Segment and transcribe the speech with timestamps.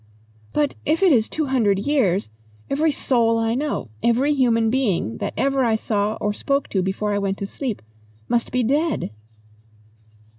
[0.51, 2.27] "But if it is two hundred years,
[2.71, 7.13] every soul I know, every human being that ever I saw or spoke to before
[7.13, 7.83] I went to sleep,
[8.27, 9.11] must be dead."